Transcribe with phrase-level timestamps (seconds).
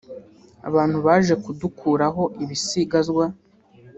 [0.69, 3.25] abantu baje kudukuraho ibisigazwa